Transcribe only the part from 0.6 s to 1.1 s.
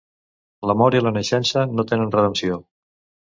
L'amor i